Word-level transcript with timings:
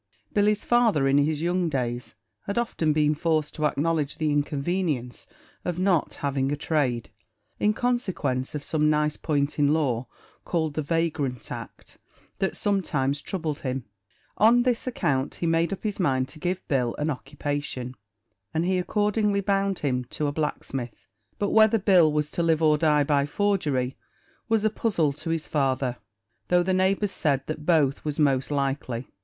Billy's 0.33 0.65
father, 0.65 1.07
in 1.07 1.19
his 1.19 1.43
young 1.43 1.69
days, 1.69 2.15
had 2.47 2.57
often 2.57 2.91
been 2.91 3.13
forced 3.13 3.53
to 3.53 3.67
acknowledge 3.67 4.17
the 4.17 4.31
inconvenience 4.31 5.27
of 5.63 5.77
not 5.77 6.15
having 6.15 6.51
a 6.51 6.55
trade, 6.55 7.11
in 7.59 7.71
consequence 7.71 8.55
of 8.55 8.63
some 8.63 8.89
nice 8.89 9.15
point 9.15 9.59
in 9.59 9.75
law, 9.75 10.07
called 10.43 10.73
the 10.73 10.81
"Vagrant 10.81 11.51
Act," 11.51 11.99
that 12.39 12.55
sometimes 12.55 13.21
troubled 13.21 13.59
him. 13.59 13.85
On 14.39 14.63
this 14.63 14.87
account 14.87 15.35
he 15.35 15.45
made 15.45 15.71
up 15.71 15.83
his 15.83 15.99
mind 15.99 16.27
to 16.29 16.39
give 16.39 16.67
Bill 16.67 16.95
an 16.95 17.11
occupation, 17.11 17.93
and 18.55 18.65
he 18.65 18.79
accordingly 18.79 19.39
bound 19.41 19.77
him 19.85 20.05
to 20.05 20.25
a 20.25 20.31
blacksmith; 20.31 21.05
but 21.37 21.51
whether 21.51 21.77
Bill 21.77 22.11
was 22.11 22.31
to 22.31 22.41
live 22.41 22.63
or 22.63 22.75
die 22.75 23.03
by 23.03 23.27
forgery 23.27 23.95
was 24.49 24.63
a 24.63 24.71
puzzle 24.71 25.13
to 25.13 25.29
his 25.29 25.45
father, 25.45 25.97
though 26.47 26.63
the 26.63 26.73
neighbours 26.73 27.11
said 27.11 27.45
that 27.45 27.67
both 27.67 28.03
was 28.03 28.17
most 28.17 28.49
likely. 28.49 29.05